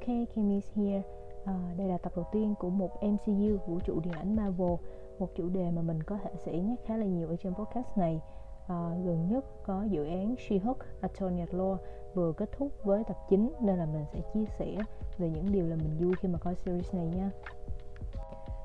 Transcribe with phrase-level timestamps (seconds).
[0.00, 1.02] Ok, Kim is here.
[1.44, 4.74] À, đây là tập đầu tiên của một MCU vũ trụ điện ảnh Marvel,
[5.18, 7.86] một chủ đề mà mình có thể sẽ nhắc khá là nhiều ở trên podcast
[7.96, 8.20] này.
[8.68, 11.76] À, gần nhất có dự án She-Hulk Attorney at Law
[12.14, 14.76] vừa kết thúc với tập 9 nên là mình sẽ chia sẻ
[15.18, 17.30] về những điều là mình vui khi mà coi series này nha.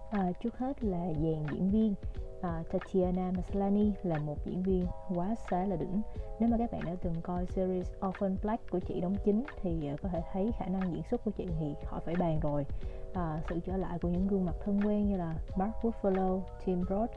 [0.10, 1.94] À, trước hết là dàn diễn viên
[2.46, 4.86] à, Tatiana Maslany là một diễn viên
[5.16, 6.02] quá xá là đỉnh.
[6.40, 9.88] Nếu mà các bạn đã từng coi series Orphan Black của chị đóng chính thì
[9.88, 12.66] ờ, có thể thấy khả năng diễn xuất của chị thì khỏi phải bàn rồi.
[13.14, 16.84] À, sự trở lại của những gương mặt thân quen như là Mark Ruffalo, Tim
[16.90, 17.12] Roth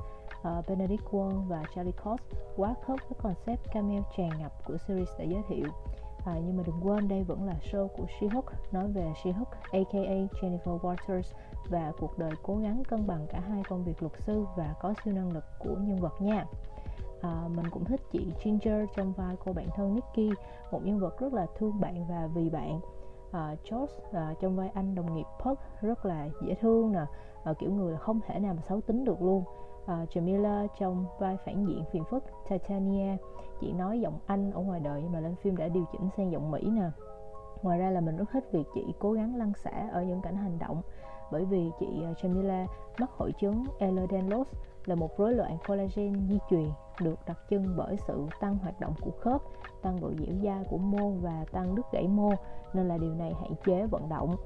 [0.49, 2.21] uh, Benedict Wong và Charlie Cox
[2.57, 5.67] quá khớp với concept cameo tràn ngập của series đã giới thiệu
[6.29, 8.43] à, nhưng mà đừng quên đây vẫn là show của She-Hulk
[8.73, 11.33] nói về She-Hulk aka Jennifer Waters
[11.71, 14.95] và cuộc đời cố gắng cân bằng cả hai công việc luật sư và có
[15.05, 16.45] siêu năng lực của nhân vật nha.
[17.21, 20.39] À, mình cũng thích chị Ginger trong vai cô bạn thân Nikki
[20.71, 22.81] một nhân vật rất là thương bạn và vì bạn.
[23.33, 27.05] À, George à, trong vai anh đồng nghiệp Puck rất là dễ thương nè
[27.45, 29.45] à, kiểu người là không thể nào mà xấu tính được luôn
[29.93, 33.17] uh, Jamila trong vai phản diện phiền phức Titania
[33.61, 36.33] chị nói giọng Anh ở ngoài đời nhưng mà lên phim đã điều chỉnh sang
[36.33, 36.91] giọng Mỹ nè
[37.63, 40.37] ngoài ra là mình rất thích việc chị cố gắng lăn xả ở những cảnh
[40.37, 40.83] hành động
[41.33, 42.67] bởi vì chị ờ, Jamila
[42.99, 44.45] mắc hội chứng Ehlers-Danlos
[44.85, 48.95] là một rối loạn collagen di truyền được đặc trưng bởi sự tăng hoạt động
[49.01, 49.43] của khớp,
[49.83, 52.31] tăng độ dẻo dai của mô và tăng đứt gãy mô
[52.73, 54.37] nên là điều này hạn chế vận động.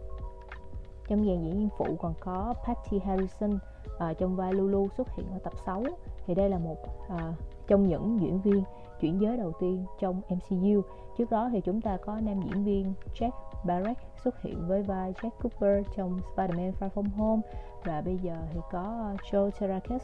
[1.09, 5.27] Trong dàn diễn viên phụ còn có Patty Harrison uh, trong vai Lulu xuất hiện
[5.33, 5.83] ở tập 6
[6.27, 7.21] thì đây là một uh,
[7.67, 8.65] trong những diễn viên
[9.01, 10.83] chuyển giới đầu tiên trong MCU.
[11.19, 13.31] Trước đó thì chúng ta có nam diễn viên Jack
[13.65, 17.43] Barrett xuất hiện với vai Jack Cooper trong Spider-Man Far From Home
[17.85, 20.03] và bây giờ thì có ờ, Joe Terrakis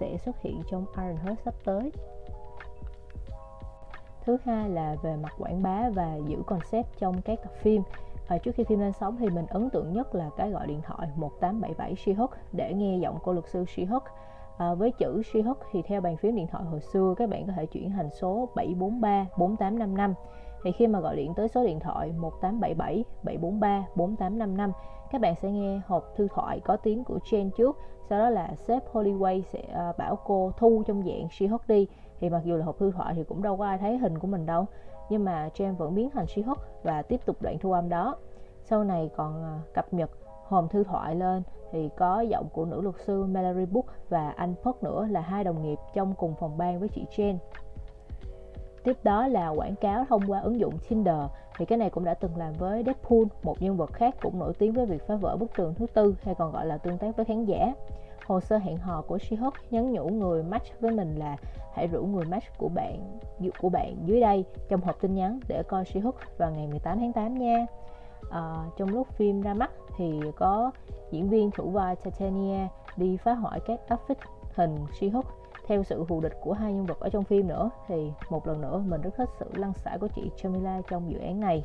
[0.00, 1.92] sẽ xuất hiện trong Iron Heart sắp tới.
[4.24, 7.82] Thứ hai là về mặt quảng bá và giữ concept trong các tập phim.
[8.28, 10.80] À, trước khi phim lên sóng thì mình ấn tượng nhất là cái gọi điện
[10.82, 14.00] thoại 1877 She-Hulk để nghe giọng cô luật sư She-Hulk.
[14.58, 17.52] À, với chữ She-Hulk thì theo bàn phím điện thoại hồi xưa các bạn có
[17.56, 20.14] thể chuyển thành số 743 4855
[20.64, 24.72] thì khi mà gọi điện tới số điện thoại 1877 743 4855
[25.14, 27.78] các bạn sẽ nghe hộp thư thoại có tiếng của Jane trước.
[28.08, 31.88] Sau đó là sếp Holloway sẽ à, bảo cô thu trong dạng She-Hulk đi.
[32.20, 34.26] Thì mặc dù là hộp thư thoại thì cũng đâu có ai thấy hình của
[34.26, 34.66] mình đâu
[35.08, 38.16] nhưng mà Jen vẫn biến thành She-Hulk và tiếp tục đoạn thu âm đó.
[38.64, 40.10] Sau này còn à, cập nhật
[40.48, 41.42] hòm thư thoại lên,
[41.72, 45.44] thì có giọng của nữ luật sư Mallory Book và anh Puck nữa là hai
[45.44, 47.38] đồng nghiệp trong cùng phòng ban với chị Jen
[48.84, 51.20] tiếp đó là quảng cáo thông qua ứng dụng Tinder.
[51.58, 54.52] Thì cái này cũng đã từng làm với Deadpool, một nhân vật khác cũng nổi
[54.58, 57.16] tiếng với việc phá vỡ bức tường thứ tư, hay còn gọi là tương tác
[57.16, 57.74] với khán giả
[58.26, 61.36] hồ sơ hẹn hò của She-Hulk nhắn nhủ người match với mình là
[61.74, 63.18] hãy rủ người match của bạn
[63.58, 67.12] của bạn dưới đây trong hộp tin nhắn để coi She-Hulk vào ngày 18 tháng
[67.12, 67.66] 8 nha.
[68.30, 70.70] À, trong lúc phim ra mắt thì có
[71.10, 74.18] diễn viên thủ vai Titania đi phá hoại các áp phích
[74.54, 75.22] hình She-Hulk.
[75.66, 78.60] Theo sự hù địch của hai nhân vật ở trong phim nữa thì một lần
[78.60, 81.64] nữa mình rất thích sự lăn xả của chị Jamila trong dự án này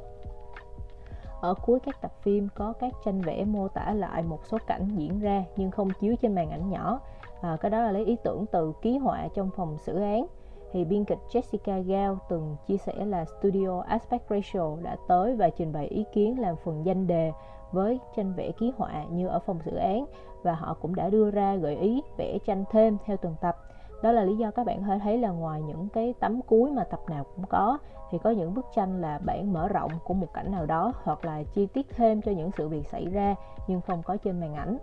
[1.41, 4.87] ở cuối các tập phim có các tranh vẽ mô tả lại một số cảnh
[4.95, 6.99] diễn ra nhưng không chiếu trên màn ảnh nhỏ.
[7.41, 10.25] À, cái đó là lấy ý tưởng từ ký họa trong phòng xử án.
[10.71, 15.49] Thì biên kịch Jessica Gao từng chia sẻ là studio Aspect Ratio đã tới và
[15.49, 17.31] trình bày ý kiến làm phần danh đề
[17.71, 20.05] với tranh vẽ ký họa như ở phòng xử án
[20.43, 23.57] và họ cũng đã đưa ra gợi ý vẽ tranh thêm theo từng tập
[24.01, 26.83] đó là lý do các bạn hơi thấy là ngoài những cái tấm cuối mà
[26.83, 27.77] tập nào cũng có
[28.11, 31.25] thì có những bức tranh là bản mở rộng của một cảnh nào đó hoặc
[31.25, 33.35] là chi tiết thêm cho những sự việc xảy ra
[33.67, 34.77] nhưng không có trên màn ảnh.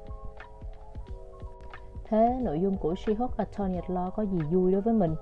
[2.08, 5.14] Thế nội dung của She-Hulk Attorney at Law có gì vui đối với mình?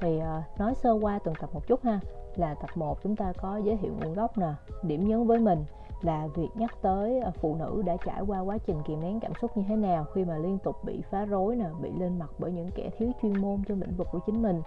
[0.00, 2.00] Thì uh, nói sơ qua từng tập một chút ha.
[2.36, 4.52] Là tập 1 chúng ta có giới thiệu nguồn gốc nè
[4.82, 5.64] điểm nhấn với mình
[6.02, 9.34] là việc nhắc tới ờ, phụ nữ đã trải qua quá trình kìm nén cảm
[9.34, 12.30] xúc như thế nào khi mà liên tục bị phá rối nè bị lên mặt
[12.38, 14.62] bởi những kẻ thiếu chuyên môn trong lĩnh vực của chính mình?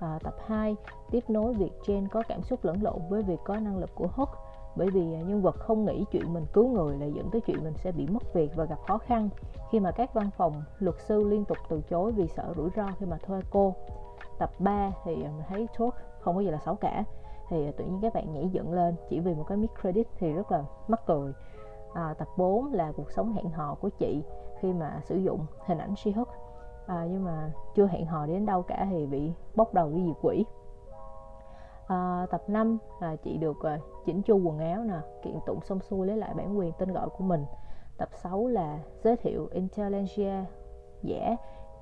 [0.00, 0.76] À, tập 2
[1.10, 4.08] tiếp nối việc Jen có cảm xúc lẫn lộn với việc có năng lực của
[4.14, 4.30] Hulk
[4.76, 7.64] bởi vì ờ, nhân vật không nghĩ chuyện mình cứu người là dẫn tới chuyện
[7.64, 9.28] mình sẽ bị mất việc và gặp khó khăn.
[9.70, 12.92] Khi mà các văn phòng luật sư liên tục từ chối vì sợ rủi ro
[12.98, 13.74] khi mà thuê cô.
[14.38, 17.04] Tập 3 thì mình thấy thuốc không có gì là xấu cả
[17.50, 20.32] thì tự nhiên các bạn nhảy dựng lên chỉ vì một cái mic credit thì
[20.32, 21.32] rất là mắc cười.
[21.94, 24.22] À, tập 4 là cuộc sống hẹn hò của chị
[24.60, 26.24] khi mà sử dụng hình ảnh She-Hulk.
[26.86, 30.16] À, nhưng mà chưa hẹn hò đến đâu cả thì bị bốc đầu đi diệt
[30.22, 30.44] quỷ.
[31.86, 35.80] À, tập 5 là chị được uh, chỉnh chu quần áo nè kiện tụng xong
[35.80, 37.44] xuôi lấy lại bản quyền tên gọi của mình.
[37.98, 40.44] Tập 6 là giới thiệu intelligentsia
[41.02, 41.36] giả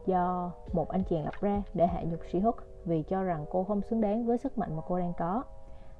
[0.06, 2.52] do một anh chàng lập ra để hạ nhục She-Hulk
[2.84, 5.44] vì cho rằng cô không xứng đáng với sức mạnh mà cô đang có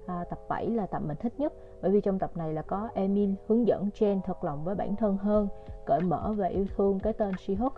[0.09, 1.53] à, tập 7 là tập mình thích nhất.
[1.83, 4.97] Bởi vì trong tập này là có Emil hướng dẫn Jen thật lòng với bản
[4.97, 5.49] thân hơn
[5.87, 7.71] cởi mở và yêu thương cái tên She-Hulk.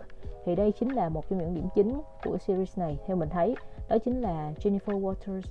[0.45, 3.55] Thì đây chính là một trong những điểm chính của series này theo mình thấy.
[3.89, 5.41] Đó chính là Jennifer Waters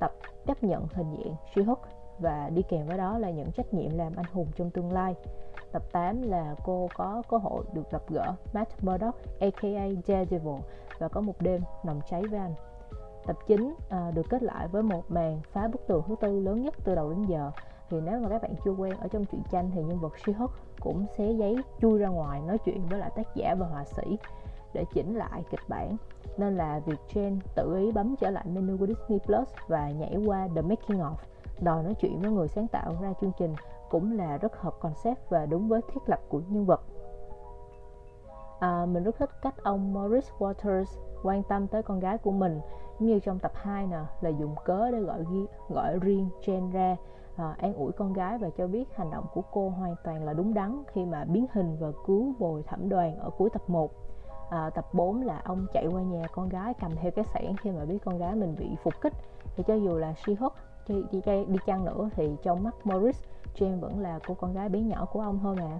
[0.00, 0.12] tập
[0.46, 1.76] chấp nhận hình dạng She-Hulk
[2.18, 5.14] và đi kèm với đó là những trách nhiệm làm anh hùng trong tương lai.
[5.72, 10.60] Tập 8 là cô có cơ hội được gặp gỡ Matt Murdock aka Daredevil
[10.98, 12.54] và có một đêm nồng cháy với anh
[13.26, 16.62] tập 9 à, được kết lại với một màn phá bức tường thứ tư lớn
[16.62, 17.50] nhất từ đầu đến giờ.
[17.90, 20.48] Thì nếu mà các bạn chưa quen ở trong truyện tranh thì nhân vật She-Hulk
[20.80, 24.18] cũng xé giấy chui ra ngoài nói chuyện với lại tác giả và họa sĩ
[24.74, 25.96] để chỉnh lại kịch bản.
[26.36, 30.16] Nên là việc Jen tự ý bấm trở lại menu của Disney Plus và nhảy
[30.26, 31.14] qua The Making of
[31.60, 33.54] đòi nói chuyện với người sáng tạo ra chương trình
[33.90, 36.80] cũng là rất hợp concept và đúng với thiết lập của nhân vật
[38.62, 40.84] à, mình rất thích cách ông Morris Waters
[41.22, 42.60] quan tâm tới con gái của mình
[42.98, 45.24] như trong tập 2 nè là dùng cớ để gọi
[45.68, 46.96] gọi riêng Jen ra
[47.36, 50.32] à, an ủi con gái và cho biết hành động của cô hoàn toàn là
[50.32, 53.90] đúng đắn khi mà biến hình và cứu bồi thẩm đoàn ở cuối tập 1
[54.50, 57.70] à, tập 4 là ông chạy qua nhà con gái cầm theo cái sẻn khi
[57.70, 59.12] mà biết con gái mình bị phục kích.
[59.56, 60.50] Thì cho dù là She-Hulk
[60.88, 63.22] đi, đi, đi chăng nữa thì trong mắt Morris
[63.54, 65.78] Jane vẫn là cô con gái bé nhỏ của ông thôi mà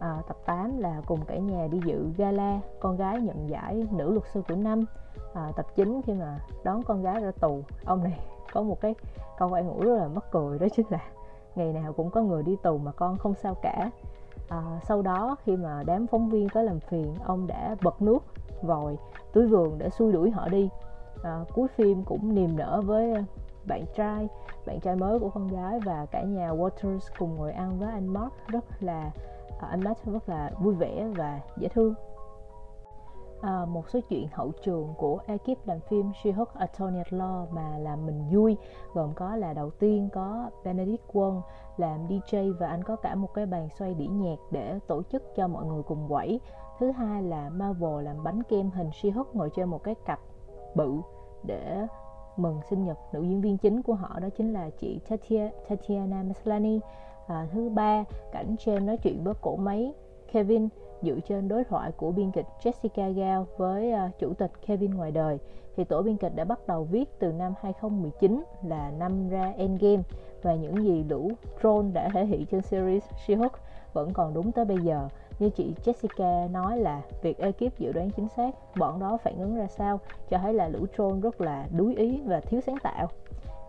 [0.00, 4.12] à, tập 8 là cùng cả nhà đi dự gala con gái nhận giải nữ
[4.12, 4.84] luật sư của năm.
[5.34, 8.18] À, tập 9 khi mà đón con gái ra tù ông này
[8.52, 8.94] có một cái
[9.38, 11.00] câu an ủi rất là mắc cười đó chính là
[11.54, 13.90] ngày nào cũng có người đi tù mà con không sao cả.
[14.48, 18.18] À, sau đó khi mà đám phóng viên tới làm phiền ông đã bật nước
[18.62, 18.96] vòi
[19.32, 20.68] túi vườn để xui đuổi họ đi.
[21.22, 23.14] À, cuối phim cũng niềm nở với
[23.66, 24.28] bạn trai
[24.66, 28.06] bạn trai mới của con gái và cả nhà Waters cùng ngồi ăn với anh
[28.06, 28.32] Mark.
[28.48, 29.10] Rất là
[29.60, 31.94] Ờ, anh Mark rất là vui vẻ và dễ thương.
[33.40, 37.78] À, một số chuyện hậu trường của ekip làm phim She-Hulk Attorney at Law mà
[37.78, 38.56] làm mình vui
[38.94, 41.40] gồm có là đầu tiên có Benedict Wong
[41.76, 45.22] làm DJ và anh có cả một cái bàn xoay đĩa nhạc để tổ chức
[45.36, 46.40] cho mọi người cùng quẩy.
[46.78, 50.20] Thứ hai là Marvel làm bánh kem hình She-Hulk ngồi trên một cái cặp
[50.74, 50.96] bự
[51.42, 51.86] để
[52.36, 56.22] mừng sinh nhật nữ diễn viên chính của họ đó chính là chị Tatia, Tatiana
[56.22, 56.80] Maslany
[57.26, 59.92] à, thứ ba cảnh James nói chuyện với cổ máy
[60.32, 60.68] Kevin
[61.02, 65.10] dựa trên đối thoại của biên kịch Jessica Gao với uh, chủ tịch Kevin ngoài
[65.10, 65.38] đời.
[65.76, 70.02] Thì tổ biên kịch đã bắt đầu viết từ năm 2019 là năm ra Endgame
[70.42, 71.30] và những gì lũ
[71.62, 73.50] troll đã thể hiện trên series She-Hulk
[73.92, 75.08] vẫn còn đúng tới bây giờ.
[75.38, 79.56] Như chị Jessica nói là việc ekip dự đoán chính xác bọn đó phản ứng
[79.56, 80.00] ra sao
[80.30, 83.08] cho thấy là lũ troll rất là đuối ý và thiếu sáng tạo.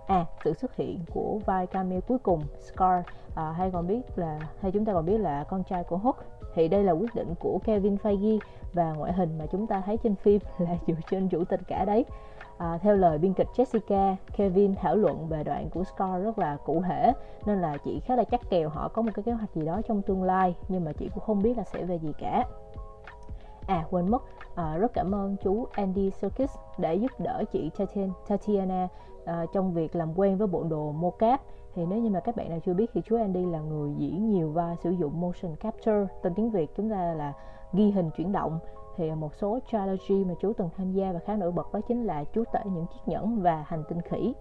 [0.07, 3.05] À sự xuất hiện của vai cameo cuối cùng Scar
[3.35, 6.17] à, hay còn biết là hay chúng ta còn biết là con trai của Hulk
[6.53, 8.39] thì đây là quyết định của Kevin Feige
[8.73, 11.85] và ngoại hình mà chúng ta thấy trên phim là dựa trên chủ tịch cả
[11.85, 12.05] đấy.
[12.57, 16.57] À, theo lời biên kịch Jessica Kevin thảo luận về đoạn của Scar rất là
[16.65, 17.13] cụ thể
[17.45, 19.81] nên là chị khá là chắc kèo họ có một cái kế hoạch gì đó
[19.87, 22.43] trong tương lai nhưng mà chị cũng không biết là sẽ về gì cả.
[23.67, 24.23] À quên mất
[24.55, 27.71] à, rất cảm ơn chú Andy Serkis để giúp đỡ chị
[28.27, 28.87] Tatiana
[29.25, 31.41] à, trong việc làm quen với bộ đồ mocap
[31.75, 34.29] thì nếu như mà các bạn nào chưa biết thì chú Andy là người diễn
[34.29, 37.33] nhiều vai sử dụng motion capture tên tiếng Việt chúng ta là
[37.73, 38.59] ghi hình chuyển động.
[38.95, 42.03] Thì một số trilogy mà chú từng tham gia và khá nổi bật đó chính
[42.03, 44.33] là chú tể những chiếc nhẫn và hành tinh khỉ.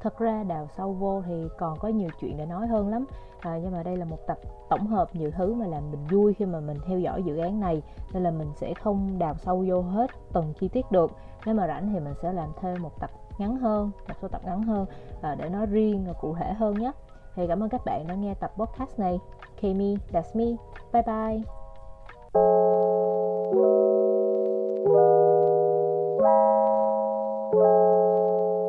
[0.00, 3.06] Thật ra đào sâu vô thì còn có nhiều chuyện để nói hơn lắm.
[3.40, 4.38] À, nhưng mà đây là một tập
[4.70, 7.60] tổng hợp nhiều thứ mà làm mình vui khi mà mình theo dõi dự án
[7.60, 11.10] này nên là mình sẽ không đào sâu vô hết từng chi tiết được.
[11.46, 14.40] Nếu mà rảnh thì mình sẽ làm thêm một tập ngắn hơn một số tập
[14.44, 14.86] ngắn hơn
[15.22, 16.92] à, để nói riêng và cụ thể hơn nhé.
[17.34, 19.18] Thì cảm ơn các bạn đã nghe tập podcast này.
[19.62, 20.56] Kami, that's me.
[20.92, 21.42] Bye bye.